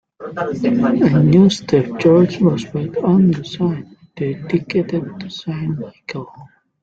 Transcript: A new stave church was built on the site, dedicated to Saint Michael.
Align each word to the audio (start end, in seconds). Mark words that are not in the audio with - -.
A 0.19 1.21
new 1.23 1.47
stave 1.51 1.99
church 1.99 2.39
was 2.39 2.65
built 2.65 2.97
on 3.03 3.29
the 3.29 3.45
site, 3.45 3.85
dedicated 4.15 5.19
to 5.19 5.29
Saint 5.29 5.77
Michael. 5.79 6.25